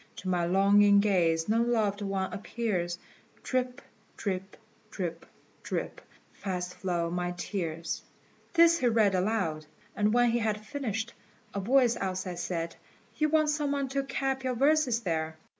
To 0.15 0.29
my 0.29 0.47
longing 0.47 0.99
gaze 0.99 1.47
no 1.47 1.61
loved 1.61 2.01
one 2.01 2.33
appears; 2.33 2.97
Drip, 3.43 3.83
drip, 4.17 4.57
drip, 4.89 5.27
drip: 5.61 6.01
fast 6.33 6.73
flow 6.73 7.11
my 7.11 7.35
tears." 7.37 8.01
This 8.55 8.79
he 8.79 8.87
read 8.87 9.13
aloud; 9.13 9.67
and 9.95 10.11
when 10.11 10.31
he 10.31 10.39
had 10.39 10.65
finished, 10.65 11.13
a 11.53 11.59
voice 11.59 11.97
outside 11.97 12.39
said, 12.39 12.75
"You 13.17 13.29
want 13.29 13.51
some 13.51 13.73
one 13.73 13.89
to 13.89 14.01
cap 14.03 14.43
your 14.43 14.55
verses 14.55 15.01
there!" 15.01 15.37